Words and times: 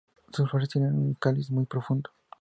Sus 0.33 0.49
flores 0.49 0.69
tienen 0.69 0.95
un 0.95 1.13
cáliz 1.13 1.51
muy 1.51 1.67
profundo. 1.67 2.09